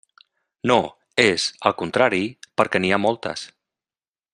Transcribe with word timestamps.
No, 0.71 0.77
és, 1.25 1.45
al 1.71 1.77
contrari, 1.83 2.23
perquè 2.63 2.83
n'hi 2.83 2.95
ha 2.97 3.03
moltes. 3.07 3.49